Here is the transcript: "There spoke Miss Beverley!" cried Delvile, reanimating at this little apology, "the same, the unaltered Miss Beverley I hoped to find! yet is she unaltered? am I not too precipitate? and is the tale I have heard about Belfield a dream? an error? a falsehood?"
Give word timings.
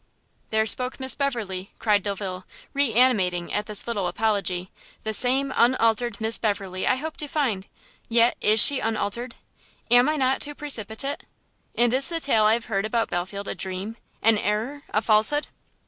"There 0.49 0.65
spoke 0.65 0.99
Miss 0.99 1.13
Beverley!" 1.13 1.73
cried 1.77 2.01
Delvile, 2.01 2.43
reanimating 2.73 3.53
at 3.53 3.67
this 3.67 3.85
little 3.85 4.07
apology, 4.07 4.71
"the 5.03 5.13
same, 5.13 5.49
the 5.49 5.63
unaltered 5.63 6.19
Miss 6.19 6.39
Beverley 6.39 6.87
I 6.87 6.95
hoped 6.95 7.19
to 7.19 7.27
find! 7.27 7.67
yet 8.09 8.35
is 8.41 8.59
she 8.59 8.79
unaltered? 8.79 9.35
am 9.91 10.09
I 10.09 10.15
not 10.15 10.41
too 10.41 10.55
precipitate? 10.55 11.21
and 11.75 11.93
is 11.93 12.09
the 12.09 12.19
tale 12.19 12.45
I 12.45 12.53
have 12.53 12.65
heard 12.65 12.87
about 12.87 13.11
Belfield 13.11 13.47
a 13.47 13.53
dream? 13.53 13.95
an 14.23 14.39
error? 14.39 14.81
a 14.89 15.03
falsehood?" 15.03 15.45